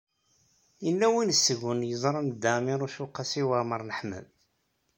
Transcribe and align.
Yella 0.85 1.07
win 1.13 1.31
seg-wen 1.35 1.85
i 1.85 1.87
yeẓran 1.89 2.27
Dda 2.31 2.51
Ɛmiiruc 2.57 2.95
u 3.05 3.07
Qasi 3.15 3.43
Waɛmer 3.47 3.81
n 3.83 3.95
Ḥmed? 3.97 4.25